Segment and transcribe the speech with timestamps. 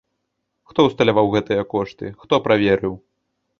[0.71, 3.01] Хто ўсталяваў гэтыя кошты, хто праверыў?